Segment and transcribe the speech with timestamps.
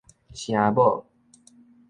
[0.33, 1.05] 聲母